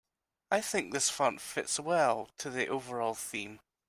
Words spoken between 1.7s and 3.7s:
well to the overall theme.